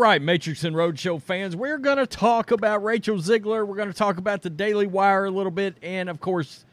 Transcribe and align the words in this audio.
Right, 0.00 0.22
Matrix 0.22 0.64
and 0.64 0.74
Roadshow 0.74 1.20
fans, 1.20 1.54
we're 1.54 1.76
going 1.76 1.98
to 1.98 2.06
talk 2.06 2.52
about 2.52 2.82
Rachel 2.82 3.16
Zegler. 3.16 3.66
We're 3.66 3.76
going 3.76 3.92
to 3.92 3.94
talk 3.94 4.16
about 4.16 4.40
the 4.40 4.48
Daily 4.48 4.86
Wire 4.86 5.26
a 5.26 5.30
little 5.30 5.50
bit, 5.50 5.76
and 5.82 6.08
of 6.08 6.22
course, 6.22 6.64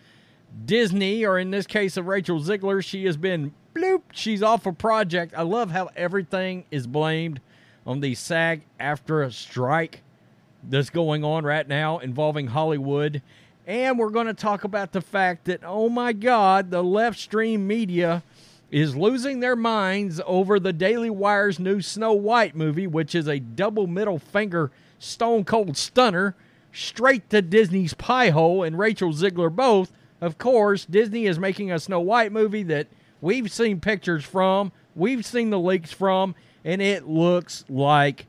Disney, 0.63 1.25
or 1.25 1.37
in 1.37 1.51
this 1.51 1.67
case 1.67 1.97
of 1.97 2.07
Rachel 2.07 2.39
Zegler, 2.39 2.81
she 2.81 3.03
has 3.03 3.17
been 3.17 3.53
bloop, 3.75 4.03
she's 4.13 4.41
off 4.41 4.65
a 4.65 4.71
project. 4.71 5.33
I 5.35 5.41
love 5.41 5.71
how 5.71 5.89
everything 5.93 6.63
is 6.71 6.87
blamed 6.87 7.41
on 7.85 7.99
the 7.99 8.15
SAG 8.15 8.61
after 8.79 9.21
a 9.21 9.29
strike 9.29 10.03
that's 10.63 10.89
going 10.89 11.25
on 11.25 11.43
right 11.43 11.67
now 11.67 11.97
involving 11.97 12.47
Hollywood. 12.47 13.21
And 13.65 13.99
we're 13.99 14.09
going 14.09 14.27
to 14.27 14.33
talk 14.33 14.63
about 14.63 14.93
the 14.93 15.01
fact 15.01 15.43
that, 15.47 15.59
oh 15.65 15.89
my 15.89 16.13
God, 16.13 16.71
the 16.71 16.81
left 16.81 17.19
stream 17.19 17.67
media 17.67 18.23
is 18.71 18.95
losing 18.95 19.39
their 19.39 19.55
minds 19.55 20.19
over 20.25 20.59
the 20.59 20.73
Daily 20.73 21.09
Wire's 21.09 21.59
new 21.59 21.81
Snow 21.81 22.13
White 22.13 22.55
movie, 22.55 22.87
which 22.87 23.15
is 23.15 23.27
a 23.27 23.39
double 23.39 23.87
middle 23.87 24.19
finger 24.19 24.71
stone 24.99 25.45
cold 25.45 25.77
stunner 25.77 26.35
straight 26.73 27.29
to 27.29 27.41
Disney's 27.41 27.93
pie 27.93 28.29
hole 28.29 28.63
and 28.63 28.77
Rachel 28.77 29.11
Zegler 29.11 29.53
both. 29.53 29.91
Of 30.19 30.37
course, 30.37 30.85
Disney 30.85 31.25
is 31.25 31.39
making 31.39 31.71
a 31.71 31.79
Snow 31.79 31.99
White 31.99 32.31
movie 32.31 32.63
that 32.63 32.87
we've 33.21 33.51
seen 33.51 33.79
pictures 33.79 34.25
from, 34.25 34.71
we've 34.95 35.25
seen 35.25 35.49
the 35.49 35.59
leaks 35.59 35.93
from, 35.93 36.35
and 36.65 36.81
it 36.81 37.07
looks 37.07 37.63
like 37.69 38.25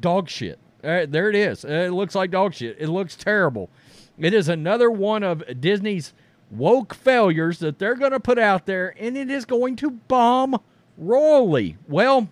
dog 0.00 0.28
shit. 0.28 0.58
Uh, 0.82 1.06
there 1.08 1.28
it 1.28 1.36
is. 1.36 1.64
It 1.64 1.92
looks 1.92 2.14
like 2.14 2.30
dog 2.30 2.54
shit. 2.54 2.76
It 2.78 2.88
looks 2.88 3.16
terrible. 3.16 3.70
It 4.18 4.34
is 4.34 4.48
another 4.48 4.90
one 4.90 5.22
of 5.22 5.42
Disney's 5.60 6.12
woke 6.50 6.94
failures 6.94 7.58
that 7.60 7.78
they're 7.78 7.94
going 7.94 8.12
to 8.12 8.20
put 8.20 8.38
out 8.38 8.66
there, 8.66 8.94
and 8.98 9.16
it 9.16 9.30
is 9.30 9.44
going 9.44 9.76
to 9.76 9.90
bomb 9.90 10.60
royally. 10.98 11.76
Well, 11.88 12.28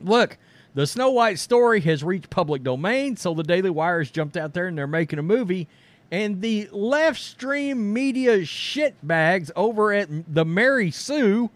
look, 0.00 0.38
the 0.74 0.86
Snow 0.86 1.10
White 1.10 1.38
story 1.38 1.80
has 1.80 2.04
reached 2.04 2.28
public 2.28 2.62
domain, 2.62 3.16
so 3.16 3.32
the 3.32 3.42
Daily 3.42 3.70
Wire 3.70 4.00
has 4.00 4.10
jumped 4.10 4.36
out 4.36 4.52
there 4.52 4.66
and 4.66 4.76
they're 4.76 4.86
making 4.86 5.18
a 5.18 5.22
movie. 5.22 5.68
And 6.10 6.40
the 6.40 6.68
left 6.70 7.20
stream 7.20 7.92
media 7.92 8.40
shitbags 8.40 9.50
over 9.56 9.92
at 9.92 10.08
the 10.32 10.44
Mary 10.44 10.90
Sue, 10.90 11.50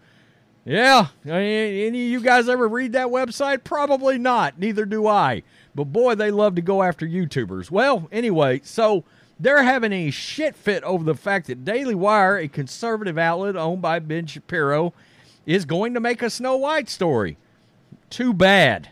yeah, 0.65 1.07
any 1.25 1.87
of 1.87 1.95
you 1.95 2.19
guys 2.19 2.49
ever 2.49 2.67
read 2.67 2.93
that 2.93 3.07
website? 3.07 3.63
Probably 3.63 4.17
not. 4.17 4.59
Neither 4.59 4.85
do 4.85 5.07
I. 5.07 5.43
But 5.73 5.85
boy, 5.85 6.15
they 6.15 6.31
love 6.31 6.55
to 6.55 6.61
go 6.61 6.83
after 6.83 7.07
YouTubers. 7.07 7.71
Well, 7.71 8.07
anyway, 8.11 8.61
so 8.63 9.03
they're 9.41 9.63
having 9.63 9.91
a 9.91 10.11
shit 10.11 10.55
fit 10.55 10.83
over 10.83 11.03
the 11.03 11.15
fact 11.15 11.47
that 11.47 11.65
Daily 11.65 11.95
Wire, 11.95 12.37
a 12.37 12.47
conservative 12.47 13.17
outlet 13.17 13.55
owned 13.55 13.81
by 13.81 13.97
Ben 13.97 14.27
Shapiro, 14.27 14.93
is 15.47 15.65
going 15.65 15.95
to 15.95 15.99
make 15.99 16.21
a 16.21 16.29
Snow 16.29 16.55
White 16.57 16.89
story. 16.89 17.37
Too 18.11 18.33
bad. 18.33 18.89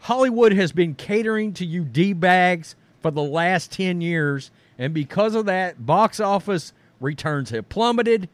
Hollywood 0.00 0.52
has 0.52 0.70
been 0.70 0.94
catering 0.94 1.52
to 1.54 1.66
you 1.66 1.84
D 1.84 2.12
bags 2.12 2.76
for 3.02 3.10
the 3.10 3.22
last 3.22 3.72
10 3.72 4.00
years, 4.00 4.52
and 4.78 4.94
because 4.94 5.34
of 5.34 5.46
that, 5.46 5.84
box 5.84 6.20
office 6.20 6.72
returns 7.00 7.50
have 7.50 7.68
plummeted. 7.68 8.28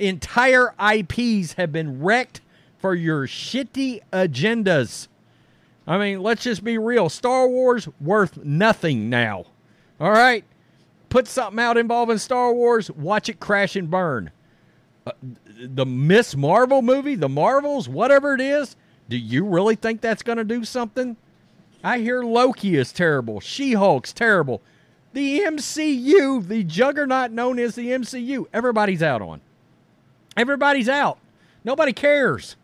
Entire 0.00 0.74
IPs 0.80 1.52
have 1.52 1.70
been 1.70 2.02
wrecked 2.02 2.40
for 2.78 2.94
your 2.94 3.28
shitty 3.28 4.00
agendas. 4.12 5.06
I 5.86 5.98
mean, 5.98 6.20
let's 6.20 6.42
just 6.42 6.64
be 6.64 6.78
real. 6.78 7.08
Star 7.08 7.46
Wars 7.46 7.88
worth 8.00 8.42
nothing 8.42 9.08
now. 9.08 9.44
All 10.00 10.10
right? 10.10 10.44
Put 11.14 11.28
something 11.28 11.60
out 11.60 11.76
involving 11.76 12.18
Star 12.18 12.52
Wars, 12.52 12.90
watch 12.90 13.28
it 13.28 13.38
crash 13.38 13.76
and 13.76 13.88
burn. 13.88 14.32
Uh, 15.06 15.12
the 15.60 15.86
Miss 15.86 16.34
Marvel 16.34 16.82
movie, 16.82 17.14
the 17.14 17.28
Marvels, 17.28 17.88
whatever 17.88 18.34
it 18.34 18.40
is, 18.40 18.74
do 19.08 19.16
you 19.16 19.44
really 19.44 19.76
think 19.76 20.00
that's 20.00 20.24
going 20.24 20.38
to 20.38 20.44
do 20.44 20.64
something? 20.64 21.16
I 21.84 22.00
hear 22.00 22.24
Loki 22.24 22.74
is 22.74 22.92
terrible. 22.92 23.38
She 23.38 23.74
Hulk's 23.74 24.12
terrible. 24.12 24.60
The 25.12 25.42
MCU, 25.42 26.48
the 26.48 26.64
juggernaut 26.64 27.30
known 27.30 27.60
as 27.60 27.76
the 27.76 27.90
MCU, 27.90 28.46
everybody's 28.52 29.00
out 29.00 29.22
on. 29.22 29.40
Everybody's 30.36 30.88
out. 30.88 31.18
Nobody 31.62 31.92
cares. 31.92 32.56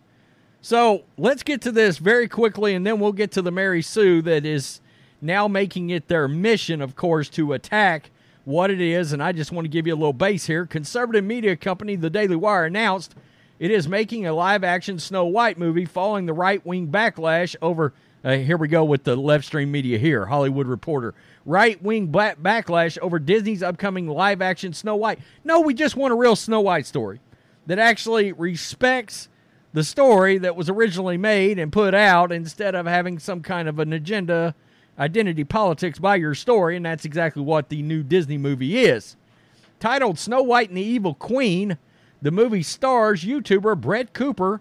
So 0.61 1.05
let's 1.17 1.45
get 1.45 1.61
to 1.61 1.71
this 1.71 1.99
very 1.99 2.27
quickly, 2.27 2.75
and 2.75 2.85
then 2.85 2.99
we'll 2.99 3.13
get 3.13 3.31
to 3.31 3.43
the 3.43 3.53
Mary 3.53 3.81
Sue 3.81 4.21
that 4.23 4.45
is 4.45 4.81
now 5.21 5.47
making 5.47 5.91
it 5.91 6.09
their 6.09 6.27
mission, 6.27 6.83
of 6.83 6.97
course, 6.97 7.29
to 7.29 7.53
attack 7.53 8.11
what 8.51 8.71
it 8.71 8.81
is. 8.81 9.13
And 9.13 9.23
I 9.23 9.33
just 9.33 9.53
want 9.53 9.65
to 9.65 9.71
give 9.71 9.87
you 9.87 9.95
a 9.95 9.97
little 9.97 10.13
base 10.13 10.47
here. 10.47 10.67
Conservative 10.67 11.25
media 11.25 11.57
company 11.57 11.97
The 11.97 12.11
Daily 12.11 12.37
Wire 12.37 12.67
announced 12.67 13.15
it 13.59 13.71
is 13.71 13.89
making 13.89 14.27
a 14.27 14.33
live 14.33 14.65
action 14.65 14.99
Snow 14.99 15.25
White 15.27 15.59
movie 15.59 15.85
following 15.85 16.27
the 16.27 16.33
right 16.33 16.65
wing 16.67 16.89
backlash 16.89 17.57
over. 17.63 17.93
Uh, 18.23 18.33
here 18.33 18.57
we 18.57 18.69
go 18.69 18.85
with 18.85 19.05
the 19.05 19.17
left 19.17 19.45
stream 19.45 19.71
media 19.71 19.99
here. 19.99 20.27
Hollywood 20.27 20.67
Reporter. 20.67 21.15
Right 21.47 21.83
wing 21.83 22.09
backlash 22.09 22.99
over 22.99 23.19
Disney's 23.19 23.63
upcoming 23.63 24.07
live 24.07 24.43
action 24.43 24.73
Snow 24.73 24.97
White. 24.97 25.21
No, 25.45 25.61
we 25.61 25.73
just 25.73 25.97
want 25.97 26.13
a 26.13 26.17
real 26.17 26.37
Snow 26.37 26.61
White 26.61 26.87
story 26.87 27.21
that 27.67 27.79
actually 27.79 28.33
respects 28.33 29.29
the 29.73 29.85
story 29.85 30.39
that 30.39 30.57
was 30.57 30.69
originally 30.69 31.17
made 31.17 31.59
and 31.59 31.73
put 31.73 31.95
out 31.95 32.33
instead 32.33 32.75
of 32.75 32.87
having 32.87 33.19
some 33.19 33.43
kind 33.43 33.69
of 33.69 33.79
an 33.79 33.93
agenda, 33.93 34.55
identity 34.99 35.45
politics 35.45 35.99
by 35.99 36.17
your 36.17 36.35
story. 36.35 36.77
And 36.77 36.85
that's 36.85 37.05
exactly 37.05 37.43
what 37.43 37.69
the 37.69 37.83
new 37.83 38.03
Disney 38.03 38.39
movie 38.39 38.79
is. 38.79 39.17
Titled 39.79 40.19
Snow 40.19 40.43
White 40.43 40.69
and 40.69 40.77
the 40.77 40.83
Evil 40.83 41.15
Queen, 41.15 41.79
the 42.21 42.31
movie 42.31 42.63
stars 42.63 43.25
YouTuber 43.25 43.81
Brett 43.81 44.13
Cooper 44.13 44.61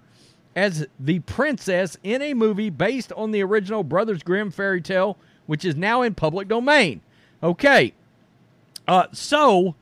as 0.56 0.88
the 1.00 1.19
princess 1.19 1.97
in 2.03 2.22
a 2.22 2.34
movie 2.34 2.69
based 2.69 3.12
on 3.13 3.31
the 3.31 3.44
original 3.44 3.84
Brothers 3.84 4.23
Grimm 4.23 4.51
fairy 4.51 4.81
tale, 4.81 5.18
which 5.45 5.66
is 5.66 5.75
now 5.75 6.01
in 6.01 6.16
public 6.16 6.47
domain. 6.47 7.01
Okay, 7.41 7.94
uh, 8.88 9.07
so 9.12 9.75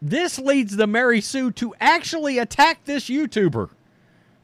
this 0.00 0.38
leads 0.38 0.76
the 0.76 0.86
Mary 0.86 1.20
Sue 1.20 1.50
to 1.52 1.74
actually 1.80 2.38
attack 2.38 2.84
this 2.84 3.08
YouTuber. 3.08 3.70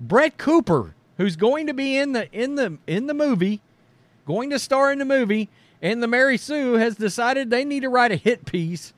Brett 0.01 0.37
Cooper, 0.39 0.95
who's 1.17 1.37
going 1.37 1.67
to 1.67 1.75
be 1.75 1.97
in 1.97 2.13
the 2.13 2.31
in 2.33 2.57
the 2.57 2.79
in 2.87 3.07
the 3.07 3.15
movie, 3.15 3.61
going 4.25 4.51
to 4.51 4.59
star 4.59 4.93
in 4.93 4.99
the 4.99 5.05
movie, 5.05 5.49
and 5.81 6.03
the 6.03 6.07
Mary 6.07 6.37
Sue 6.37 6.75
has 6.75 6.97
decided 6.97 7.51
they 7.51 7.65
need 7.65 7.81
to 7.81 7.89
write 7.89 8.13
a 8.13 8.17
hit 8.17 8.45
piece 8.45 8.93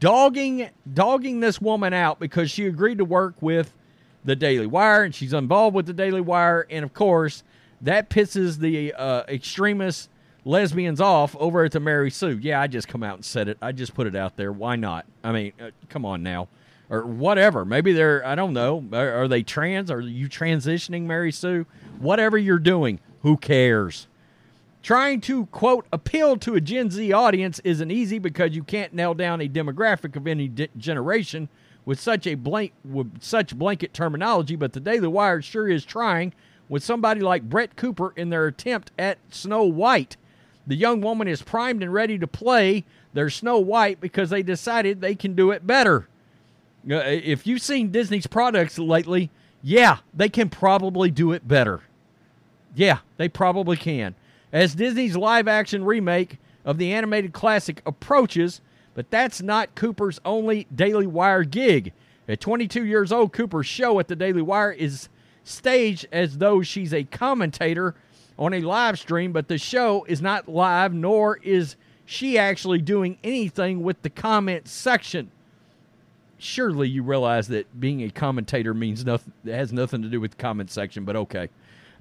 dogging 0.00 0.70
dogging 0.90 1.40
this 1.40 1.60
woman 1.60 1.92
out 1.92 2.18
because 2.18 2.50
she 2.50 2.66
agreed 2.66 2.98
to 2.98 3.04
work 3.04 3.34
with 3.40 3.76
the 4.24 4.34
Daily 4.34 4.66
Wire 4.66 5.04
and 5.04 5.14
she's 5.14 5.34
involved 5.34 5.76
with 5.76 5.84
the 5.84 5.92
Daily 5.92 6.22
Wire 6.22 6.66
and 6.70 6.84
of 6.84 6.94
course 6.94 7.42
that 7.82 8.08
pisses 8.08 8.58
the 8.58 8.94
uh, 8.94 9.24
extremist 9.28 10.08
lesbians 10.46 11.00
off 11.00 11.36
over 11.36 11.64
at 11.64 11.72
the 11.72 11.80
Mary 11.80 12.10
Sue. 12.10 12.38
Yeah, 12.40 12.60
I 12.60 12.66
just 12.66 12.88
come 12.88 13.02
out 13.02 13.16
and 13.16 13.24
said 13.24 13.48
it. 13.48 13.58
I 13.60 13.72
just 13.72 13.94
put 13.94 14.06
it 14.06 14.16
out 14.16 14.36
there. 14.36 14.52
Why 14.52 14.76
not? 14.76 15.06
I 15.22 15.32
mean, 15.32 15.52
uh, 15.60 15.70
come 15.88 16.06
on 16.06 16.22
now 16.22 16.48
or 16.88 17.04
whatever. 17.04 17.64
Maybe 17.64 17.92
they're 17.92 18.24
I 18.26 18.34
don't 18.34 18.52
know. 18.52 18.84
Are, 18.92 19.22
are, 19.22 19.28
they 19.28 19.42
trans? 19.42 19.90
Are 19.90 20.00
you 20.00 20.28
transitioning, 20.28 21.02
Mary 21.02 21.32
Sue? 21.32 21.66
Whatever 21.98 22.38
you're 22.38 22.58
doing, 22.58 23.00
who 23.22 23.36
cares? 23.36 24.06
Trying 24.84 25.22
to, 25.22 25.46
quote, 25.46 25.86
appeal 25.94 26.36
to 26.36 26.56
a 26.56 26.60
Gen 26.60 26.90
Z 26.90 27.10
audience 27.10 27.58
isn't 27.64 27.90
easy 27.90 28.18
because 28.18 28.54
you 28.54 28.62
can't 28.62 28.92
nail 28.92 29.14
down 29.14 29.40
a 29.40 29.48
demographic 29.48 30.14
of 30.14 30.26
any 30.26 30.46
de- 30.46 30.68
generation 30.76 31.48
with 31.86 31.98
such 31.98 32.26
a 32.26 32.34
blank 32.34 32.74
with 32.84 33.22
such 33.22 33.56
blanket 33.56 33.94
terminology, 33.94 34.56
but 34.56 34.74
today 34.74 34.98
the 34.98 35.08
Wire 35.08 35.40
sure 35.40 35.70
is 35.70 35.86
trying 35.86 36.34
with 36.68 36.84
somebody 36.84 37.22
like 37.22 37.48
Brett 37.48 37.76
Cooper 37.76 38.12
in 38.14 38.28
their 38.28 38.46
attempt 38.46 38.90
at 38.98 39.16
Snow 39.30 39.64
White. 39.64 40.18
The 40.66 40.76
young 40.76 41.00
woman 41.00 41.28
is 41.28 41.40
primed 41.40 41.82
and 41.82 41.90
ready 41.92 42.18
to 42.18 42.26
play 42.26 42.84
their 43.14 43.30
Snow 43.30 43.58
White 43.60 44.02
because 44.02 44.28
they 44.28 44.42
decided 44.42 45.00
they 45.00 45.14
can 45.14 45.34
do 45.34 45.50
it 45.50 45.66
better. 45.66 46.08
Uh, 46.90 47.00
if 47.06 47.46
you've 47.46 47.62
seen 47.62 47.90
Disney's 47.90 48.26
products 48.26 48.78
lately, 48.78 49.30
yeah, 49.62 49.98
they 50.12 50.28
can 50.28 50.50
probably 50.50 51.10
do 51.10 51.32
it 51.32 51.48
better. 51.48 51.80
Yeah, 52.74 52.98
they 53.16 53.30
probably 53.30 53.78
can. 53.78 54.14
As 54.54 54.76
Disney's 54.76 55.16
live 55.16 55.48
action 55.48 55.84
remake 55.84 56.38
of 56.64 56.78
the 56.78 56.92
animated 56.92 57.32
classic 57.32 57.82
approaches, 57.84 58.60
but 58.94 59.10
that's 59.10 59.42
not 59.42 59.74
Cooper's 59.74 60.20
only 60.24 60.68
Daily 60.72 61.08
Wire 61.08 61.42
gig. 61.42 61.92
At 62.28 62.40
22 62.40 62.84
years 62.84 63.10
old, 63.10 63.32
Cooper's 63.32 63.66
show 63.66 63.98
at 63.98 64.06
the 64.06 64.14
Daily 64.14 64.42
Wire 64.42 64.70
is 64.70 65.08
staged 65.42 66.06
as 66.12 66.38
though 66.38 66.62
she's 66.62 66.94
a 66.94 67.02
commentator 67.02 67.96
on 68.38 68.54
a 68.54 68.60
live 68.60 68.96
stream, 68.96 69.32
but 69.32 69.48
the 69.48 69.58
show 69.58 70.04
is 70.04 70.22
not 70.22 70.48
live, 70.48 70.94
nor 70.94 71.38
is 71.38 71.74
she 72.04 72.38
actually 72.38 72.78
doing 72.78 73.18
anything 73.24 73.82
with 73.82 74.02
the 74.02 74.10
comment 74.10 74.68
section. 74.68 75.32
Surely 76.38 76.88
you 76.88 77.02
realize 77.02 77.48
that 77.48 77.80
being 77.80 78.04
a 78.04 78.10
commentator 78.10 78.72
means 78.72 79.04
nothing, 79.04 79.32
has 79.44 79.72
nothing 79.72 80.02
to 80.02 80.08
do 80.08 80.20
with 80.20 80.30
the 80.30 80.36
comment 80.36 80.70
section, 80.70 81.04
but 81.04 81.16
okay. 81.16 81.48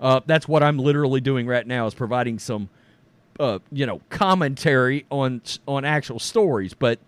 Uh, 0.03 0.19
that's 0.25 0.49
what 0.49 0.61
I'm 0.61 0.77
literally 0.77 1.21
doing 1.21 1.47
right 1.47 1.65
now 1.65 1.87
is 1.87 1.93
providing 1.93 2.37
some, 2.37 2.67
uh, 3.39 3.59
you 3.71 3.85
know, 3.85 4.01
commentary 4.09 5.05
on 5.09 5.41
on 5.65 5.85
actual 5.85 6.19
stories. 6.19 6.73
But 6.73 6.99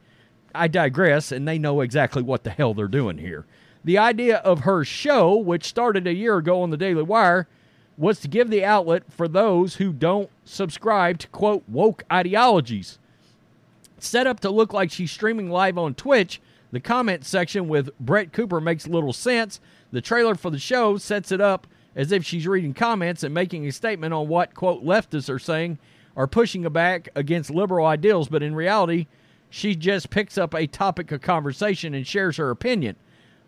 I 0.56 0.70
digress, 0.70 1.34
and 1.34 1.46
they 1.46 1.60
know 1.60 1.82
exactly 1.82 2.24
what 2.24 2.46
the 2.46 2.50
hell 2.52 2.74
they're 2.74 2.88
doing 2.88 3.18
here. 3.18 3.46
The 3.84 3.98
idea 3.98 4.38
of 4.38 4.62
her 4.62 4.86
show, 4.86 5.36
which 5.36 5.66
started 5.66 6.08
a 6.08 6.14
year 6.14 6.38
ago 6.38 6.62
on 6.62 6.70
the 6.70 6.78
Daily 6.78 7.04
Wire, 7.04 7.48
was 7.98 8.22
to 8.22 8.30
give 8.30 8.50
the 8.50 8.64
outlet 8.64 9.04
for 9.12 9.28
those 9.28 9.76
who 9.76 9.92
don't 9.92 10.30
subscribe 10.46 11.20
to 11.20 11.28
quote 11.28 11.64
woke 11.68 12.04
ideologies. 12.10 12.98
Set 14.00 14.26
up 14.26 14.40
to 14.40 14.50
look 14.50 14.72
like 14.72 14.90
she's 14.90 15.12
streaming 15.12 15.50
live 15.50 15.78
on 15.78 15.96
Twitch, 15.96 16.40
the 16.72 16.80
comment 16.80 17.26
section 17.26 17.68
with 17.68 17.98
Brett 18.00 18.34
Cooper 18.34 18.60
makes 18.60 18.88
little 18.88 19.14
sense. 19.14 19.60
The 19.92 20.02
trailer 20.02 20.36
for 20.36 20.50
the 20.50 20.60
show 20.60 20.98
sets 20.98 21.32
it 21.32 21.40
up 21.42 21.68
as 21.96 22.12
if 22.12 22.26
she's 22.26 22.48
reading 22.48 22.74
comments 22.74 23.24
and 23.24 23.34
making 23.34 23.66
a 23.66 23.72
statement 23.72 24.14
on 24.14 24.28
what 24.28 24.54
quote 24.54 24.84
leftists 24.84 25.30
are 25.30 25.40
saying 25.40 25.78
or 26.16 26.28
pushing 26.28 26.64
back 26.70 27.10
against 27.16 27.50
liberal 27.50 27.86
ideals, 27.86 28.30
but 28.30 28.44
in 28.44 28.56
reality, 28.56 29.08
she 29.50 29.76
just 29.76 30.10
picks 30.10 30.38
up 30.38 30.54
a 30.54 30.68
topic 30.68 31.12
of 31.12 31.22
conversation 31.22 31.94
and 31.94 32.08
shares 32.08 32.38
her 32.38 32.50
opinion. 32.50 32.96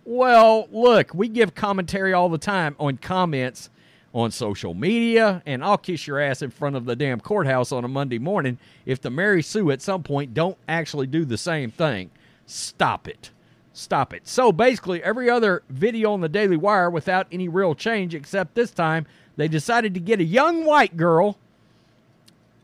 Well, 0.06 0.68
look, 0.72 1.14
we 1.14 1.28
give 1.28 1.54
commentary 1.54 2.14
all 2.14 2.30
the 2.30 2.38
time 2.38 2.76
on 2.80 2.98
comments 2.98 3.70
on 4.14 4.32
social 4.32 4.74
media, 4.74 5.44
and 5.46 5.64
I'll 5.64 5.78
kiss 5.78 6.08
your 6.08 6.20
ass 6.20 6.42
in 6.42 6.50
front 6.50 6.76
of 6.76 6.86
the 6.86 6.96
damn 6.96 7.20
courthouse 7.20 7.72
on 7.72 7.84
a 7.84 7.90
Monday 7.90 8.20
morning 8.20 8.58
if 8.86 9.02
the 9.02 9.10
Mary 9.10 9.44
Sue 9.44 9.70
at 9.70 9.82
some 9.82 10.04
point 10.04 10.34
don't 10.34 10.58
actually 10.68 11.08
do 11.08 11.26
the 11.26 11.38
same 11.38 11.72
thing. 11.72 12.10
Stop 12.46 13.08
it. 13.08 13.32
Stop 13.78 14.14
it. 14.14 14.28
So 14.28 14.52
basically, 14.52 15.04
every 15.04 15.30
other 15.30 15.64
video 15.70 16.14
on 16.14 16.22
the 16.22 16.30
Daily 16.30 16.58
Wire 16.58 16.90
without 16.90 17.28
any 17.32 17.48
real 17.48 17.76
change, 17.76 18.16
except 18.16 18.56
this 18.56 18.72
time, 18.72 19.06
they 19.36 19.48
decided 19.48 19.94
to 19.94 20.00
get 20.00 20.20
a 20.20 20.24
young 20.24 20.66
white 20.66 20.98
girl. 20.98 21.38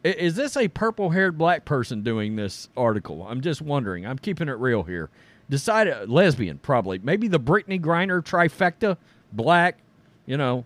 Is 0.04 0.36
this 0.36 0.58
a 0.58 0.68
purple 0.68 1.12
haired 1.12 1.38
black 1.38 1.66
person 1.66 2.02
doing 2.02 2.36
this 2.36 2.68
article? 2.76 3.26
I'm 3.28 3.42
just 3.42 3.62
wondering. 3.62 4.06
I'm 4.06 4.18
keeping 4.18 4.50
it 4.50 4.54
real 4.54 4.84
here 4.84 5.10
decided 5.50 5.94
uh, 5.94 6.06
lesbian 6.08 6.58
probably 6.58 7.00
maybe 7.00 7.28
the 7.28 7.40
Brittney 7.40 7.80
Griner 7.80 8.24
trifecta 8.24 8.98
black 9.32 9.78
you 10.26 10.38
know 10.38 10.66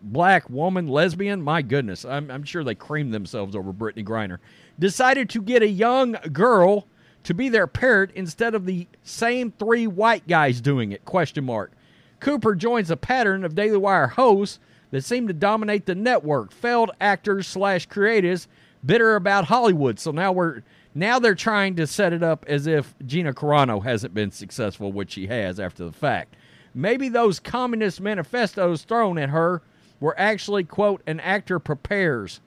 black 0.00 0.48
woman 0.48 0.86
lesbian 0.86 1.42
my 1.42 1.60
goodness 1.60 2.04
I'm, 2.04 2.30
I'm 2.30 2.44
sure 2.44 2.64
they 2.64 2.74
creamed 2.74 3.12
themselves 3.12 3.54
over 3.54 3.72
Brittney 3.72 4.04
Griner 4.04 4.38
decided 4.78 5.28
to 5.30 5.42
get 5.42 5.62
a 5.62 5.68
young 5.68 6.12
girl 6.32 6.86
to 7.24 7.34
be 7.34 7.48
their 7.48 7.66
parent 7.66 8.10
instead 8.14 8.54
of 8.54 8.66
the 8.66 8.86
same 9.02 9.50
three 9.52 9.86
white 9.86 10.26
guys 10.26 10.60
doing 10.60 10.92
it 10.92 11.04
question 11.04 11.44
mark 11.44 11.72
Cooper 12.20 12.54
joins 12.54 12.90
a 12.90 12.96
pattern 12.96 13.44
of 13.44 13.54
Daily 13.54 13.76
Wire 13.76 14.08
hosts 14.08 14.58
that 14.90 15.04
seem 15.04 15.28
to 15.28 15.34
dominate 15.34 15.86
the 15.86 15.94
network 15.94 16.52
failed 16.52 16.90
actors 17.00 17.46
slash 17.46 17.88
creatives 17.88 18.46
bitter 18.84 19.16
about 19.16 19.46
Hollywood 19.46 19.98
so 19.98 20.10
now 20.10 20.32
we're 20.32 20.62
now 20.98 21.20
they're 21.20 21.36
trying 21.36 21.76
to 21.76 21.86
set 21.86 22.12
it 22.12 22.24
up 22.24 22.44
as 22.48 22.66
if 22.66 22.92
Gina 23.06 23.32
Carano 23.32 23.84
hasn't 23.84 24.14
been 24.14 24.32
successful, 24.32 24.90
which 24.90 25.12
she 25.12 25.28
has 25.28 25.60
after 25.60 25.84
the 25.84 25.92
fact. 25.92 26.34
Maybe 26.74 27.08
those 27.08 27.38
communist 27.38 28.00
manifestos 28.00 28.82
thrown 28.82 29.16
at 29.16 29.28
her 29.30 29.62
were 30.00 30.18
actually, 30.18 30.64
quote, 30.64 31.02
an 31.06 31.20
actor 31.20 31.60
prepares. 31.60 32.40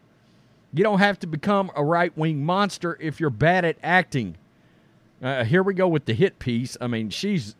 You 0.73 0.83
don't 0.83 0.99
have 0.99 1.17
to 1.19 1.27
become 1.27 1.71
a 1.77 1.83
right 1.83 2.15
wing 2.17 2.43
monster 2.43 2.97
if 2.99 3.21
you're 3.21 3.29
bad 3.29 3.63
at 3.63 3.77
acting. 3.81 4.35
Uh, 5.21 5.43
here 5.43 5.63
we 5.63 5.73
go 5.73 5.87
with 5.87 6.05
the 6.05 6.13
hit 6.13 6.39
piece. 6.39 6.75
I 6.81 6.87
mean, 6.87 7.09
she's. 7.09 7.55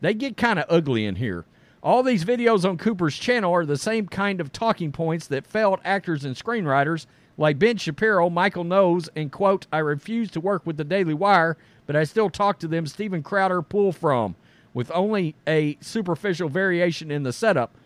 They 0.00 0.12
get 0.12 0.36
kind 0.36 0.58
of 0.58 0.66
ugly 0.68 1.06
in 1.06 1.16
here. 1.16 1.46
All 1.82 2.02
these 2.02 2.24
videos 2.24 2.68
on 2.68 2.76
Cooper's 2.76 3.16
channel 3.16 3.54
are 3.54 3.64
the 3.64 3.78
same 3.78 4.08
kind 4.08 4.40
of 4.40 4.52
talking 4.52 4.92
points 4.92 5.26
that 5.28 5.46
failed 5.46 5.80
actors 5.84 6.24
and 6.24 6.36
screenwriters 6.36 7.06
like 7.38 7.58
Ben 7.58 7.76
Shapiro, 7.76 8.30
Michael 8.30 8.64
Knowles, 8.64 9.08
and 9.14 9.30
quote, 9.30 9.66
I 9.72 9.78
refuse 9.78 10.30
to 10.32 10.40
work 10.40 10.66
with 10.66 10.76
the 10.76 10.84
Daily 10.84 11.14
Wire, 11.14 11.56
but 11.86 11.96
I 11.96 12.04
still 12.04 12.30
talk 12.30 12.58
to 12.60 12.68
them, 12.68 12.86
Steven 12.86 13.22
Crowder 13.22 13.62
pull 13.62 13.92
from, 13.92 14.36
with 14.72 14.90
only 14.92 15.34
a 15.46 15.76
superficial 15.80 16.48
variation 16.48 17.10
in 17.10 17.22
the 17.22 17.32
setup. 17.32 17.76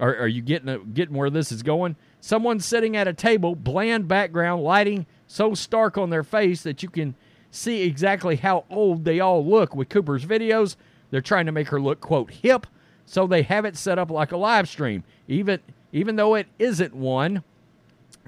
Are, 0.00 0.16
are 0.16 0.28
you 0.28 0.40
getting, 0.40 0.68
a, 0.68 0.78
getting 0.78 1.14
where 1.14 1.30
this 1.30 1.52
is 1.52 1.62
going? 1.62 1.96
Someone 2.20 2.60
sitting 2.60 2.96
at 2.96 3.08
a 3.08 3.12
table, 3.12 3.54
bland 3.54 4.08
background, 4.08 4.62
lighting 4.62 5.06
so 5.26 5.54
stark 5.54 5.98
on 5.98 6.10
their 6.10 6.22
face 6.24 6.62
that 6.62 6.82
you 6.82 6.88
can 6.88 7.14
see 7.52 7.82
exactly 7.82 8.36
how 8.36 8.64
old 8.68 9.04
they 9.04 9.20
all 9.20 9.46
look. 9.46 9.76
With 9.76 9.88
Cooper's 9.88 10.24
videos, 10.24 10.74
they're 11.10 11.20
trying 11.20 11.46
to 11.46 11.52
make 11.52 11.68
her 11.68 11.80
look, 11.80 12.00
quote, 12.00 12.32
hip, 12.32 12.66
so 13.06 13.26
they 13.26 13.42
have 13.42 13.64
it 13.64 13.76
set 13.76 13.98
up 13.98 14.10
like 14.10 14.32
a 14.32 14.36
live 14.36 14.68
stream, 14.68 15.04
even, 15.28 15.60
even 15.92 16.16
though 16.16 16.34
it 16.34 16.48
isn't 16.58 16.94
one. 16.94 17.44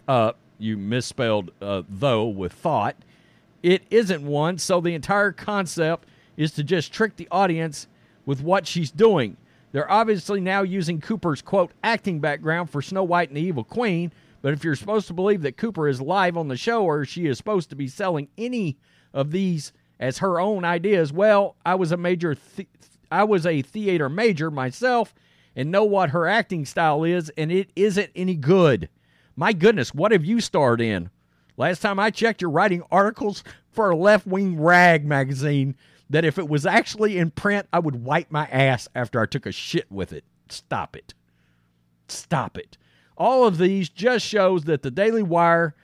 Uh, 0.06 0.32
you 0.58 0.76
misspelled 0.76 1.50
uh, 1.60 1.82
though 1.88 2.26
with 2.26 2.52
thought. 2.52 2.96
It 3.62 3.82
isn't 3.90 4.22
one, 4.24 4.58
so 4.58 4.80
the 4.80 4.94
entire 4.94 5.32
concept 5.32 6.06
is 6.36 6.52
to 6.52 6.62
just 6.62 6.92
trick 6.92 7.16
the 7.16 7.28
audience 7.30 7.86
with 8.26 8.42
what 8.42 8.66
she's 8.66 8.90
doing. 8.90 9.38
They're 9.72 9.90
obviously 9.90 10.40
now 10.40 10.62
using 10.62 11.00
Cooper's 11.00 11.40
quote 11.40 11.72
acting 11.82 12.20
background 12.20 12.68
for 12.68 12.82
Snow 12.82 13.02
White 13.02 13.28
and 13.28 13.36
the 13.38 13.42
Evil 13.42 13.64
Queen, 13.64 14.12
but 14.42 14.52
if 14.52 14.62
you're 14.62 14.76
supposed 14.76 15.06
to 15.06 15.14
believe 15.14 15.40
that 15.42 15.56
Cooper 15.56 15.88
is 15.88 16.02
live 16.02 16.36
on 16.36 16.48
the 16.48 16.56
show 16.56 16.84
or 16.84 17.06
she 17.06 17.26
is 17.26 17.38
supposed 17.38 17.70
to 17.70 17.76
be 17.76 17.88
selling 17.88 18.28
any 18.36 18.76
of 19.14 19.30
these 19.30 19.72
as 19.98 20.18
her 20.18 20.38
own 20.38 20.64
ideas, 20.64 21.12
well, 21.12 21.56
I 21.64 21.76
was 21.76 21.92
a 21.92 21.96
major 21.96 22.34
th- 22.34 22.68
I 23.10 23.24
was 23.24 23.46
a 23.46 23.62
theater 23.62 24.08
major 24.08 24.50
myself 24.50 25.14
and 25.54 25.70
know 25.70 25.84
what 25.84 26.10
her 26.10 26.26
acting 26.26 26.66
style 26.66 27.04
is 27.04 27.30
and 27.38 27.50
it 27.50 27.70
isn't 27.76 28.10
any 28.14 28.34
good. 28.34 28.88
My 29.36 29.52
goodness, 29.52 29.94
what 29.94 30.12
have 30.12 30.24
you 30.24 30.40
starred 30.40 30.80
in? 30.80 31.10
Last 31.56 31.80
time 31.80 32.00
I 32.00 32.10
checked, 32.10 32.42
you're 32.42 32.50
writing 32.50 32.82
articles 32.90 33.44
for 33.70 33.90
a 33.90 33.96
left 33.96 34.26
wing 34.26 34.60
rag 34.60 35.04
magazine 35.04 35.76
that 36.10 36.24
if 36.24 36.38
it 36.38 36.48
was 36.48 36.66
actually 36.66 37.16
in 37.18 37.30
print, 37.30 37.66
I 37.72 37.78
would 37.78 38.04
wipe 38.04 38.30
my 38.30 38.46
ass 38.46 38.88
after 38.94 39.20
I 39.20 39.26
took 39.26 39.46
a 39.46 39.52
shit 39.52 39.90
with 39.90 40.12
it. 40.12 40.24
Stop 40.48 40.96
it. 40.96 41.14
Stop 42.08 42.58
it. 42.58 42.76
All 43.16 43.46
of 43.46 43.58
these 43.58 43.88
just 43.88 44.26
shows 44.26 44.64
that 44.64 44.82
the 44.82 44.90
Daily 44.90 45.22
Wire 45.22 45.74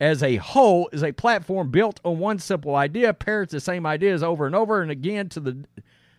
as 0.00 0.22
a 0.22 0.36
whole 0.36 0.88
is 0.92 1.04
a 1.04 1.12
platform 1.12 1.70
built 1.70 2.00
on 2.04 2.18
one 2.18 2.38
simple 2.38 2.74
idea, 2.74 3.12
parrots 3.12 3.52
the 3.52 3.60
same 3.60 3.84
ideas 3.84 4.22
over 4.22 4.46
and 4.46 4.54
over 4.54 4.80
and 4.80 4.90
again 4.90 5.28
to 5.28 5.40
the 5.40 5.64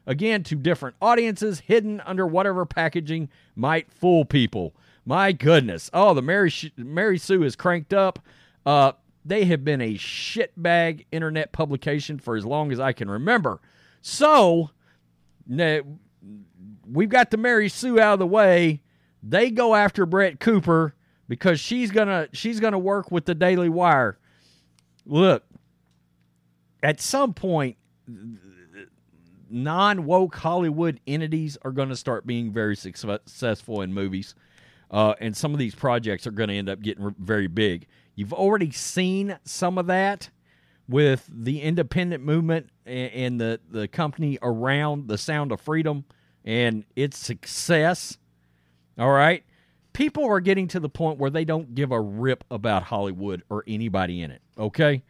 again 0.05 0.43
to 0.43 0.55
different 0.55 0.95
audiences 1.01 1.61
hidden 1.61 2.01
under 2.01 2.25
whatever 2.25 2.65
packaging 2.65 3.29
might 3.55 3.91
fool 3.91 4.23
people. 4.23 4.73
My 5.05 5.31
goodness. 5.31 5.89
Oh, 5.93 6.13
the 6.13 6.21
Mary 6.21 6.53
Mary 6.77 7.17
Sue 7.17 7.43
is 7.43 7.55
cranked 7.55 7.93
up. 7.93 8.19
Uh, 8.65 8.91
they 9.25 9.45
have 9.45 9.63
been 9.63 9.81
a 9.81 9.95
shitbag 9.95 11.05
internet 11.11 11.51
publication 11.51 12.19
for 12.19 12.35
as 12.35 12.45
long 12.45 12.71
as 12.71 12.79
I 12.79 12.93
can 12.93 13.09
remember. 13.09 13.59
So, 14.01 14.71
we've 15.47 17.09
got 17.09 17.31
the 17.31 17.38
Mary 17.38 17.69
Sue 17.69 18.00
out 18.00 18.13
of 18.13 18.19
the 18.19 18.27
way. 18.27 18.81
They 19.23 19.51
go 19.51 19.75
after 19.75 20.05
Brett 20.05 20.39
Cooper 20.39 20.95
because 21.31 21.61
she's 21.61 21.91
gonna 21.91 22.27
she's 22.33 22.59
gonna 22.59 22.77
work 22.77 23.09
with 23.09 23.23
the 23.23 23.33
Daily 23.33 23.69
Wire. 23.69 24.17
Look, 25.05 25.45
at 26.83 27.00
some 27.00 27.33
point, 27.33 27.77
non 29.50 30.03
woke 30.05 30.35
Hollywood 30.35 31.00
entities 31.07 31.57
are 31.61 31.71
going 31.71 31.88
to 31.88 31.95
start 31.95 32.27
being 32.27 32.51
very 32.51 32.75
successful 32.75 33.79
in 33.79 33.93
movies. 33.93 34.35
Uh, 34.91 35.13
and 35.21 35.38
some 35.38 35.53
of 35.53 35.57
these 35.57 35.73
projects 35.73 36.27
are 36.27 36.31
going 36.31 36.50
to 36.50 36.55
end 36.55 36.67
up 36.67 36.81
getting 36.81 37.15
very 37.17 37.47
big. 37.47 37.88
You've 38.15 38.33
already 38.33 38.71
seen 38.71 39.39
some 39.45 39.77
of 39.77 39.88
that 39.88 40.29
with 40.89 41.29
the 41.31 41.61
independent 41.61 42.25
movement 42.25 42.71
and, 42.85 43.39
the, 43.39 43.61
the 43.69 43.88
company 43.88 44.38
around 44.41 45.07
the 45.07 45.17
Sound 45.17 45.53
of 45.53 45.61
Freedom 45.61 46.03
and 46.43 46.83
its 46.97 47.17
success. 47.17 48.17
All 49.00 49.11
right. 49.11 49.45
People 49.93 50.25
are 50.25 50.39
getting 50.39 50.67
to 50.69 50.79
the 50.79 50.89
point 50.89 51.19
where 51.19 51.29
they 51.29 51.45
don't 51.45 51.75
give 51.75 51.91
a 51.91 52.00
rip 52.00 52.43
about 52.50 52.83
Hollywood 52.83 53.43
or 53.50 53.63
anybody 53.67 54.21
in 54.21 54.31
it. 54.31 54.41
Okay. 54.57 55.03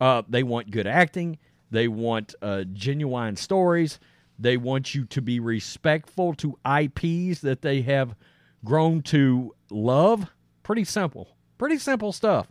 Uh, 0.00 0.22
they 0.28 0.42
want 0.42 0.70
good 0.70 0.86
acting. 0.86 1.38
They 1.70 1.88
want 1.88 2.34
uh, 2.42 2.64
genuine 2.72 3.36
stories. 3.36 3.98
They 4.38 4.56
want 4.56 4.94
you 4.94 5.04
to 5.06 5.22
be 5.22 5.40
respectful 5.40 6.34
to 6.34 6.58
IPs 6.66 7.40
that 7.40 7.62
they 7.62 7.82
have 7.82 8.14
grown 8.64 9.02
to 9.02 9.54
love. 9.70 10.26
Pretty 10.62 10.84
simple. 10.84 11.36
Pretty 11.58 11.78
simple 11.78 12.12
stuff. 12.12 12.50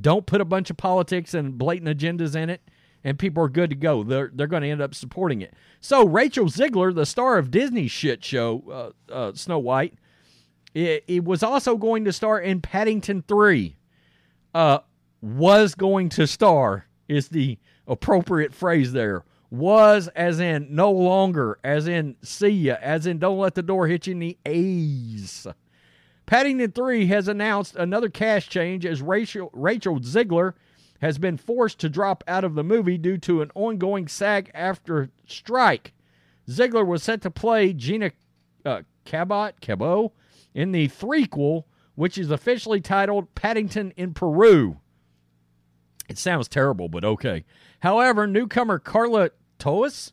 Don't 0.00 0.26
put 0.26 0.40
a 0.40 0.44
bunch 0.44 0.70
of 0.70 0.76
politics 0.76 1.34
and 1.34 1.58
blatant 1.58 1.98
agendas 1.98 2.36
in 2.36 2.50
it, 2.50 2.60
and 3.02 3.18
people 3.18 3.42
are 3.42 3.48
good 3.48 3.70
to 3.70 3.76
go. 3.76 4.04
They're, 4.04 4.30
they're 4.32 4.46
going 4.46 4.62
to 4.62 4.68
end 4.68 4.80
up 4.80 4.94
supporting 4.94 5.40
it. 5.40 5.54
So, 5.80 6.06
Rachel 6.06 6.46
Zegler, 6.46 6.94
the 6.94 7.06
star 7.06 7.38
of 7.38 7.50
Disney's 7.50 7.90
shit 7.90 8.24
show, 8.24 8.94
uh, 9.10 9.12
uh, 9.12 9.32
Snow 9.34 9.58
White, 9.58 9.94
it, 10.78 11.04
it, 11.08 11.24
was 11.24 11.42
also 11.42 11.76
going 11.76 12.04
to 12.04 12.12
star 12.12 12.38
in 12.40 12.60
Paddington 12.60 13.24
3. 13.26 13.76
Uh, 14.54 14.78
was 15.20 15.74
going 15.74 16.08
to 16.10 16.26
star 16.26 16.86
is 17.08 17.28
the 17.28 17.58
appropriate 17.86 18.54
phrase 18.54 18.92
there. 18.92 19.24
Was 19.50 20.08
as 20.08 20.40
in 20.40 20.68
no 20.74 20.90
longer, 20.92 21.58
as 21.64 21.88
in 21.88 22.16
see 22.22 22.48
ya, 22.50 22.76
as 22.80 23.06
in 23.06 23.18
don't 23.18 23.38
let 23.38 23.54
the 23.54 23.62
door 23.62 23.88
hit 23.88 24.06
you 24.06 24.12
in 24.12 24.18
the 24.20 24.38
A's. 24.46 25.46
Paddington 26.26 26.70
3 26.70 27.06
has 27.06 27.26
announced 27.26 27.74
another 27.74 28.10
cast 28.10 28.50
change 28.50 28.84
as 28.86 29.00
Rachel, 29.02 29.50
Rachel 29.54 29.98
Zegler 30.00 30.52
has 31.00 31.18
been 31.18 31.38
forced 31.38 31.78
to 31.80 31.88
drop 31.88 32.22
out 32.28 32.44
of 32.44 32.54
the 32.54 32.64
movie 32.64 32.98
due 32.98 33.18
to 33.18 33.40
an 33.40 33.50
ongoing 33.54 34.06
SAG-AFTRA 34.06 35.10
strike. 35.26 35.94
Zegler 36.48 36.86
was 36.86 37.02
set 37.02 37.22
to 37.22 37.30
play 37.30 37.72
Gina 37.72 38.12
uh, 38.64 38.82
Cabot, 39.04 39.60
Cabot 39.60 40.12
in 40.54 40.72
the 40.72 40.88
threequel, 40.88 41.64
which 41.94 42.18
is 42.18 42.30
officially 42.30 42.80
titled 42.80 43.34
Paddington 43.34 43.92
in 43.96 44.14
Peru. 44.14 44.78
It 46.08 46.18
sounds 46.18 46.48
terrible, 46.48 46.88
but 46.88 47.04
okay. 47.04 47.44
However, 47.80 48.26
newcomer 48.26 48.78
Carla 48.78 49.30
Tous 49.58 50.12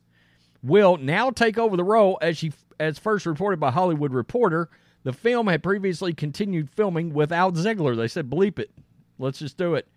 will 0.61 0.97
now 0.97 1.29
take 1.29 1.57
over 1.57 1.77
the 1.77 1.83
role 1.83 2.17
as 2.21 2.37
she 2.37 2.51
as 2.79 2.99
first 2.99 3.25
reported 3.25 3.59
by 3.59 3.71
Hollywood 3.71 4.11
Reporter. 4.11 4.69
The 5.03 5.13
film 5.13 5.47
had 5.47 5.63
previously 5.63 6.13
continued 6.13 6.69
filming 6.69 7.13
without 7.13 7.53
Zegler. 7.53 7.95
They 7.95 8.07
said, 8.07 8.29
bleep 8.29 8.59
it. 8.59 8.71
Let's 9.17 9.39
just 9.39 9.55
do 9.55 9.75
it. 9.75 9.87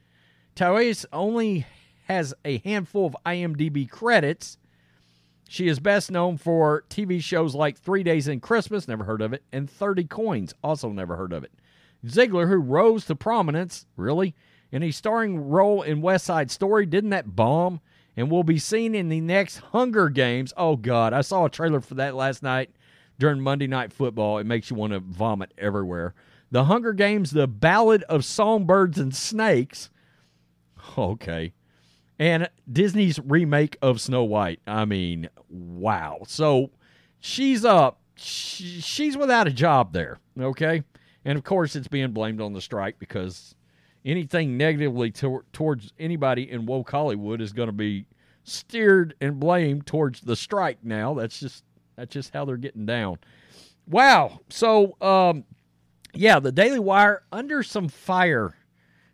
Toas 0.55 1.07
only 1.13 1.67
has 2.07 2.35
a 2.45 2.59
handful 2.59 3.07
of 3.07 3.17
IMDb 3.25 3.89
credits. 3.89 4.59
She 5.51 5.67
is 5.67 5.81
best 5.81 6.11
known 6.11 6.37
for 6.37 6.85
TV 6.91 7.23
shows 7.23 7.55
like 7.55 7.79
Three 7.79 8.03
Days 8.03 8.29
in 8.29 8.39
Christmas, 8.39 8.87
never 8.87 9.05
heard 9.05 9.23
of 9.23 9.33
it, 9.33 9.43
and 9.51 9.69
30 9.69 10.05
Coins, 10.05 10.53
also 10.63 10.91
never 10.91 11.17
heard 11.17 11.33
of 11.33 11.43
it. 11.43 11.53
Zegler, 12.07 12.47
who 12.47 12.57
rose 12.57 13.07
to 13.07 13.17
prominence, 13.17 13.87
really, 13.97 14.35
in 14.71 14.83
a 14.83 14.91
starring 14.91 15.49
role 15.49 15.81
in 15.81 16.03
West 16.03 16.27
Side 16.27 16.51
Story, 16.51 16.85
didn't 16.85 17.11
that 17.11 17.35
bomb? 17.35 17.81
And 18.15 18.31
will 18.31 18.43
be 18.43 18.59
seen 18.59 18.95
in 18.95 19.09
the 19.09 19.23
next 19.23 19.59
Hunger 19.59 20.11
Games. 20.11 20.53
Oh, 20.55 20.77
God. 20.77 21.15
I 21.15 21.23
saw 21.23 21.47
a 21.47 21.51
trailer 21.51 21.81
for 21.81 21.95
that 21.95 22.15
last 22.15 22.43
night 22.43 22.71
during 23.19 23.41
Monday 23.41 23.69
Night 23.69 23.91
Football. 23.91 24.39
It 24.39 24.47
makes 24.47 24.69
you 24.69 24.77
want 24.77 24.93
to 24.93 25.01
vomit 25.01 25.55
everywhere. 25.57 26.15
The 26.51 26.65
Hunger 26.65 26.93
Games, 26.93 27.31
The 27.31 27.47
Ballad 27.47 28.03
of 28.03 28.25
Songbirds 28.25 28.99
and 28.99 29.15
Snakes. 29.15 29.89
Okay. 30.99 31.55
And 32.19 32.49
Disney's 32.71 33.21
remake 33.21 33.77
of 33.81 34.01
Snow 34.01 34.25
White. 34.25 34.61
I 34.67 34.85
mean, 34.85 35.29
wow. 35.49 36.21
So 36.27 36.71
she's 37.21 37.65
up. 37.65 38.01
She, 38.17 38.81
she's 38.81 39.17
without 39.17 39.47
a 39.47 39.53
job 39.53 39.93
there. 39.93 40.19
Okay. 40.39 40.83
And 41.25 41.39
of 41.39 41.45
course, 41.45 41.77
it's 41.77 41.89
being 41.89 42.11
blamed 42.13 42.41
on 42.41 42.53
the 42.53 42.61
strike 42.61 42.99
because 42.99 43.55
anything 44.05 44.57
negatively 44.57 45.11
to, 45.13 45.45
towards 45.53 45.93
anybody 45.99 46.51
in 46.51 46.67
woke 46.67 46.91
Hollywood 46.91 47.41
is 47.41 47.53
going 47.53 47.69
to 47.69 47.73
be 47.73 48.07
steered 48.43 49.15
and 49.21 49.39
blamed 49.39 49.87
towards 49.87 50.21
the 50.21 50.37
strike 50.37 50.79
now. 50.83 51.15
That's 51.15 51.39
just 51.39 51.65
that's 51.97 52.13
just 52.13 52.33
how 52.33 52.45
they're 52.45 52.57
getting 52.57 52.87
down. 52.87 53.19
Wow. 53.89 54.41
So, 54.49 54.97
um, 55.01 55.45
yeah, 56.15 56.39
the 56.39 56.53
Daily 56.53 56.79
Wire 56.79 57.23
under 57.33 57.63
some 57.63 57.89
fire, 57.89 58.55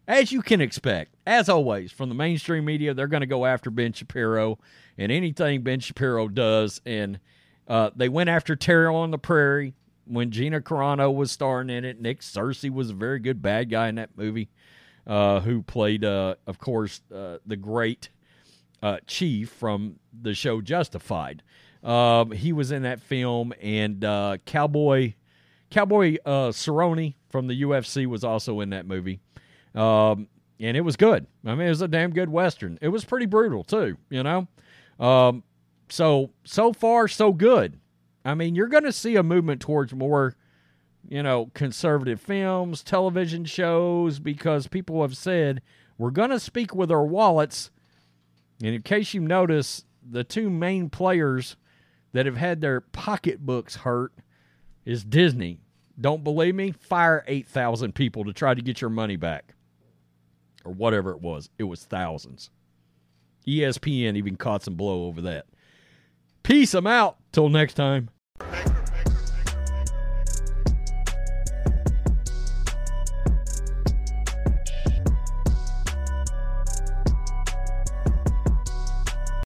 as 0.06 0.32
you 0.32 0.42
can 0.42 0.60
expect. 0.60 1.13
As 1.26 1.48
always, 1.48 1.90
from 1.90 2.10
the 2.10 2.14
mainstream 2.14 2.64
media, 2.64 2.92
they're 2.92 3.06
going 3.06 3.22
to 3.22 3.26
go 3.26 3.46
after 3.46 3.70
Ben 3.70 3.92
Shapiro 3.92 4.58
and 4.98 5.10
anything 5.10 5.62
Ben 5.62 5.80
Shapiro 5.80 6.28
does. 6.28 6.80
And 6.84 7.18
uh, 7.66 7.90
they 7.96 8.08
went 8.08 8.28
after 8.28 8.56
Terror 8.56 8.90
on 8.90 9.10
the 9.10 9.18
Prairie 9.18 9.74
when 10.06 10.30
Gina 10.30 10.60
Carano 10.60 11.14
was 11.14 11.30
starring 11.30 11.70
in 11.70 11.84
it. 11.84 12.00
Nick 12.00 12.20
Searcy 12.20 12.70
was 12.70 12.90
a 12.90 12.94
very 12.94 13.18
good 13.18 13.40
bad 13.40 13.70
guy 13.70 13.88
in 13.88 13.94
that 13.94 14.10
movie, 14.16 14.50
uh, 15.06 15.40
who 15.40 15.62
played, 15.62 16.04
uh, 16.04 16.34
of 16.46 16.58
course, 16.58 17.00
uh, 17.14 17.38
the 17.46 17.56
great 17.56 18.10
uh, 18.82 18.98
chief 19.06 19.48
from 19.48 19.98
the 20.12 20.34
show 20.34 20.60
Justified. 20.60 21.42
Um, 21.82 22.32
he 22.32 22.52
was 22.52 22.70
in 22.70 22.82
that 22.82 23.00
film, 23.00 23.52
and 23.60 24.04
uh, 24.04 24.38
Cowboy 24.46 25.14
Cowboy 25.70 26.16
Cerrone 26.24 27.14
from 27.30 27.46
the 27.46 27.62
UFC 27.62 28.06
was 28.06 28.24
also 28.24 28.60
in 28.60 28.70
that 28.70 28.86
movie, 28.86 29.20
um, 29.74 30.28
and 30.60 30.76
it 30.76 30.82
was 30.82 30.96
good. 30.96 31.26
I 31.44 31.54
mean, 31.54 31.66
it 31.66 31.70
was 31.70 31.82
a 31.82 31.88
damn 31.88 32.12
good 32.12 32.28
western. 32.28 32.78
It 32.80 32.88
was 32.88 33.04
pretty 33.04 33.26
brutal 33.26 33.64
too, 33.64 33.96
you 34.10 34.22
know. 34.22 34.48
Um, 34.98 35.42
so 35.88 36.30
so 36.44 36.72
far 36.72 37.08
so 37.08 37.32
good. 37.32 37.78
I 38.24 38.34
mean, 38.34 38.54
you're 38.54 38.68
going 38.68 38.84
to 38.84 38.92
see 38.92 39.16
a 39.16 39.22
movement 39.22 39.60
towards 39.60 39.92
more, 39.92 40.34
you 41.06 41.22
know, 41.22 41.50
conservative 41.54 42.20
films, 42.20 42.82
television 42.82 43.44
shows, 43.44 44.18
because 44.18 44.66
people 44.66 45.02
have 45.02 45.16
said 45.16 45.60
we're 45.98 46.10
going 46.10 46.30
to 46.30 46.40
speak 46.40 46.74
with 46.74 46.90
our 46.90 47.04
wallets. 47.04 47.70
And 48.62 48.74
in 48.74 48.82
case 48.82 49.12
you 49.12 49.20
notice, 49.20 49.84
the 50.08 50.24
two 50.24 50.48
main 50.48 50.88
players 50.88 51.56
that 52.12 52.26
have 52.26 52.36
had 52.36 52.60
their 52.60 52.80
pocketbooks 52.80 53.76
hurt 53.76 54.12
is 54.84 55.04
Disney. 55.04 55.60
Don't 56.00 56.24
believe 56.24 56.54
me? 56.54 56.70
Fire 56.72 57.24
8,000 57.26 57.94
people 57.94 58.24
to 58.24 58.32
try 58.32 58.54
to 58.54 58.62
get 58.62 58.80
your 58.80 58.90
money 58.90 59.16
back. 59.16 59.53
Or 60.64 60.72
whatever 60.72 61.10
it 61.10 61.20
was. 61.20 61.50
It 61.58 61.64
was 61.64 61.84
thousands. 61.84 62.50
ESPN 63.46 64.16
even 64.16 64.36
caught 64.36 64.62
some 64.62 64.74
blow 64.74 65.06
over 65.06 65.20
that. 65.22 65.46
Peace. 66.42 66.74
I'm 66.74 66.86
out. 66.86 67.16
Till 67.32 67.48
next 67.48 67.74
time. 67.74 68.10